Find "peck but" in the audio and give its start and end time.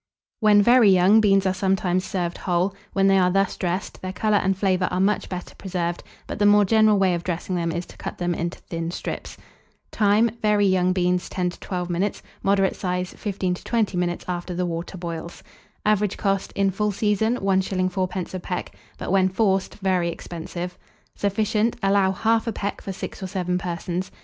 18.39-19.11